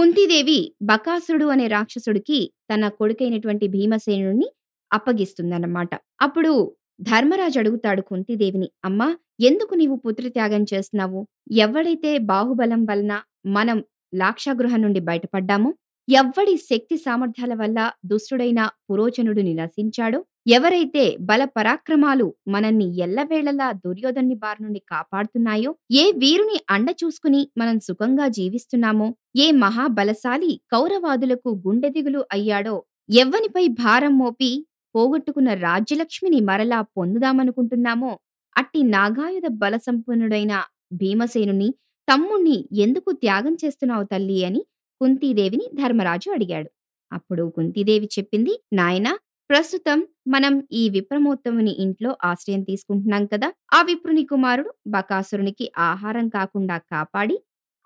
[0.00, 2.38] కుంతీదేవి బకాసురుడు అనే రాక్షసుడికి
[2.70, 4.46] తన కొడుకైనటువంటి భీమసేనుడిని
[4.90, 5.90] అప్పగిస్తుందన్నమాట.
[6.20, 6.52] అప్పుడు
[7.00, 9.08] ధర్మరాజు అడుగుతాడు కుంతీదేవిని, "అమ్మా!
[9.40, 11.20] ఎందుకు నీవు పుత్రత్యాగం చేస్తున్నావు?
[11.58, 13.12] ఎవడైతే బాహుబలం వలన
[13.50, 13.78] మనం
[14.14, 15.70] లాక్షాగృహం నుండి బయటపడ్డామో,
[16.08, 24.80] ఎవ్వడి శక్తి సామర్థ్యాల వల్ల దుష్టుడైన పురోచనుడిని నశించాడో, ఎవరైతే బల పరాక్రమాలు మనల్ని ఎల్లవేళలా దుర్యోధన్ని బారి నుండి
[24.92, 32.76] కాపాడుతున్నాయో, ఏ వీరుని అండ చూసుకుని మనం సుఖంగా జీవిస్తున్నామో, ఏ మహాబలశాలి కౌరవాదులకు గుండెదిగులు అయ్యాడో,
[33.16, 34.50] ఎవ్వనిపై భారం మోపి
[34.94, 38.12] పోగొట్టుకున్న రాజ్యలక్ష్మిని మరలా పొందుదామనుకుంటున్నామో,
[38.56, 40.54] అట్టి నాగాయుధ బలసంపన్నుడైన
[40.94, 41.68] భీమసేనుని
[42.08, 44.60] తమ్ముణ్ణి ఎందుకు త్యాగం చేస్తున్నావు తల్లి అని
[45.00, 46.68] కుంతీదేవిని ధర్మరాజు అడిగాడు.
[47.12, 49.12] అప్పుడు కుంతీదేవి చెప్పింది, నాయనా!
[49.50, 53.48] ప్రస్తుతం మనం ఈ విప్రమోత్తముని ఇంట్లో ఆశ్రయం తీసుకుంటున్నాం కదా!
[53.72, 57.36] ఆ విప్రుని కుమారుడు బకాసురునికి ఆహారం కాకుండా కాపాడి,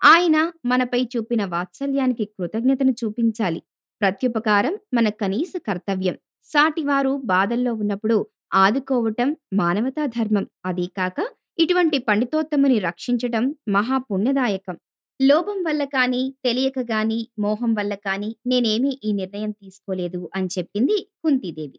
[0.01, 3.61] ఆయన మనపై చూపిన వాత్సల్యానికి కృతజ్ఞతను చూపించాలి.
[4.01, 6.15] ప్రత్యుపకారం మన కనీస కర్తవ్యం.
[6.49, 8.17] సాటివారు బాధల్లో ఉన్నప్పుడు
[8.57, 10.45] ఆదుకోవటం మానవతా ధర్మం.
[10.65, 11.17] అదీ కాక
[11.59, 14.77] ఇటువంటి పండితోత్తముని రక్షించటం మహా పుణ్యదాయకం.
[15.19, 21.77] లోభం వల్ల కానీ, తెలియక గాని, మోహం వల్ల కానీ నేనేమీ ఈ నిర్ణయం తీసుకోలేదు అని చెప్పింది కుంతీదేవి.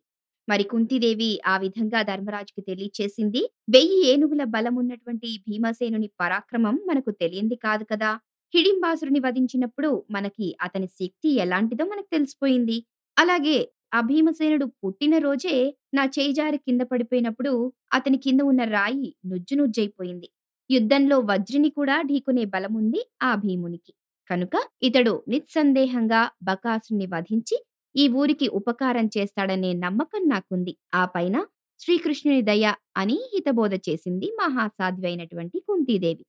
[0.48, 3.43] మరి కుంతీదేవి ఆ విధంగా ధర్మరాజుకి తెలియచేసింది.
[3.69, 8.11] వెయ్యి ఏనుగుల బలమున్నటువంటి భీమసేనుని పరాక్రమం మనకు తెలియంది కాదు కదా!
[8.55, 12.77] హిడింబాసురుని వధించినప్పుడు మనకి అతని శక్తి ఎలాంటిదో మనకు తెలిసిపోయింది.
[13.17, 13.59] అలాగే
[13.93, 15.56] ఆ భీమసేనుడు పుట్టిన రోజే
[15.95, 17.53] నా చేయిజారి కింద పడిపోయినప్పుడు
[17.93, 20.28] అతని కింద ఉన్న రాయి నుజ్జు నుజ్జయిపోయింది.
[20.70, 23.92] యుద్ధంలో వజ్రిని కూడా ఢీకొనే బలముంది ఆ భీమునికి.
[24.31, 27.56] కనుక ఇతడు నిస్సందేహంగా బకాసుని వధించి
[27.95, 30.72] ఈ ఊరికి ఉపకారం చేస్తాడనే నమ్మకం నాకుంది.
[30.94, 31.37] ఆ పైన
[31.81, 36.25] శ్రీకృష్ణుని దయ అని హితబోధ చేసింది మహాసాధ్యువైనటువంటి అయినటువంటి కుంతీదేవి.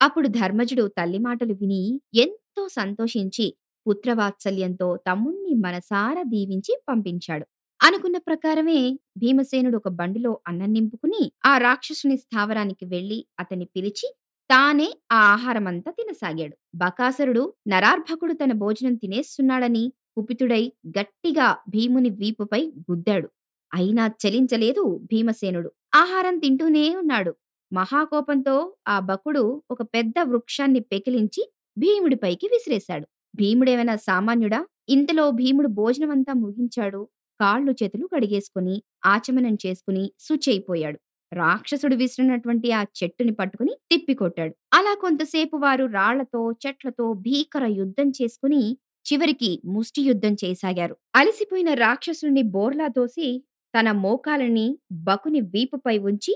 [0.00, 1.82] అప్పుడు ధర్మజుడు తల్లి మాటలు విని
[2.16, 3.46] ఎంతో సంతోషించి
[3.86, 7.46] పుత్రవాత్సల్యంతో తమ్ముణ్ణి మనసారా దీవించి పంపించాడు.
[7.84, 14.14] అనుకున్న ప్రకారమే భీమసేనుడు ఒక బండిలో అన్నం నింపుకుని ఆ రాక్షసుని స్థావరానికి వెళ్ళి అతన్ని పిలిచి
[14.50, 16.56] తానే ఆ ఆహారమంతా తినసాగాడు.
[16.74, 23.28] బకాసురుడు నరార్భకుడు తన భోజనం తినేస్తున్నాడని కుపితుడై గట్టిగా భీముని వీపుపై గుద్దాడు.
[23.74, 25.72] అయినా చలించలేదు భీమసేనుడు.
[25.94, 27.34] ఆహారం తింటూనే ఉన్నాడు.
[27.72, 28.56] మహాకోపంతో
[28.88, 31.42] ఆ బకుడు ఒక పెద్ద వృక్షాన్ని పెకిలించి
[31.78, 33.06] భీముడిపైకి విసిరేశాడు.
[33.36, 34.66] భీముడేమైనా సామాన్యుడా?
[34.88, 37.08] ఇంతలో భీముడు భోజనమంతా ముగించాడు.
[37.40, 40.98] కాళ్ళు చేతులు కడిగేసుకుని, ఆచమనం చేసుకుని శుచైపోయాడు
[41.32, 44.54] రాక్షసుడు విసిరినటువంటి ఆ చెట్టుని పట్టుకుని తిప్పికొట్టాడు.
[44.72, 48.62] అలా కొంతసేపు వారు రాళ్ళతో, చెట్లతో భీకర యుద్ధం చేసుకుని
[49.06, 50.96] చివరికి ముష్టి యుద్ధం చేయసాగారు.
[51.14, 53.28] అలసిపోయిన రాక్షసుని బోర్లా దోసి
[53.74, 56.32] తన మోకాలని బకుని వీపుపై ఉంచి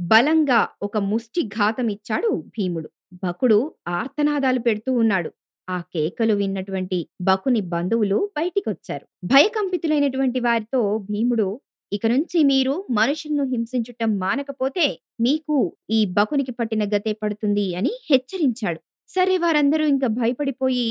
[0.00, 2.88] బలంగా ఒక ముష్టి ఘాతమిచ్చాడు భీముడు.
[3.24, 3.58] బకుడు
[3.88, 5.30] ఆర్తనాదాలు పెడుతూ ఉన్నాడు.
[5.68, 9.04] ఆ కేకలు విన్నటువంటి బకుని బంధువులు బయటికొచ్చారు.
[9.24, 11.48] భయకంపితులైనటువంటి వారితో భీముడు
[11.92, 14.86] ఇక నుంచి మీరు మనుషులను హింసించుటం మానకపోతే
[15.20, 15.56] మీకు
[15.90, 18.80] ఈ బకునికి పట్టిన గతే పడుతుంది అని హెచ్చరించాడు.
[19.10, 20.88] సరే వారందరూ ఇంక భయపడిపోయి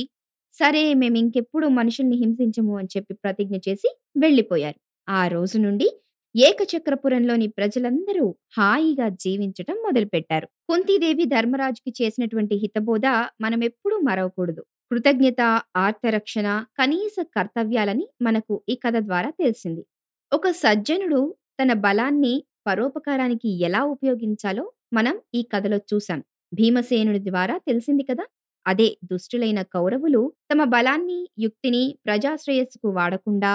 [0.55, 4.77] సరే మేమింకెప్పుడు మనుషుల్ని హింసించము అని చెప్పి ప్రతిజ్ఞ చేసి వెళ్ళిపోయారు.
[5.07, 5.87] ఆ రోజు నుండి
[6.35, 8.23] ఏకచక్రపురంలోని ప్రజలందరూ
[8.57, 10.47] హాయిగా జీవించటం మొదలుపెట్టారు.
[10.69, 13.06] కుంతీదేవి ధర్మరాజుకి చేసినటువంటి హితబోధ
[13.41, 14.62] మనమెప్పుడూ మరవకూడదు.
[14.91, 15.41] కృతజ్ఞత,
[15.78, 16.47] ఆర్తరక్షణ
[16.78, 19.84] కనీస కర్తవ్యాలని మనకు ఈ కథ ద్వారా తెలిసింది.
[20.31, 21.22] ఒక సజ్జనుడు
[21.59, 22.34] తన బలాన్ని
[22.66, 24.63] పరోపకారానికి ఎలా ఉపయోగించాలో
[24.94, 26.19] మనం ఈ కథలో చూసాం.
[26.52, 28.25] భీమసేనుడి ద్వారా తెలిసింది కదా!
[28.66, 30.22] అదే దుష్టులైన కౌరవులు
[30.52, 33.53] తమ బలాన్ని, యుక్తిని ప్రజాశ్రేయస్సుకు వాడకుండా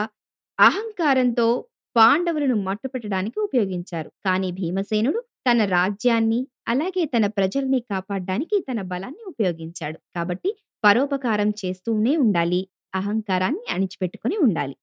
[0.59, 1.47] అహంకారంతో
[1.97, 4.11] పాండవులను మట్టుపెట్టడానికి ఉపయోగించారు.
[4.27, 9.99] కానీ భీమసేనుడు తన రాజ్యాన్ని, అలాగే తన ప్రజల్ని కాపాడ్డానికి తన బలాన్ని ఉపయోగించాడు.
[10.17, 10.51] కాబట్టి
[10.85, 12.61] పరోపకారం చేస్తూనే ఉండాలి.
[12.95, 14.75] అహంకారాన్ని అణిచిపెట్టుకొని ఉండాలి.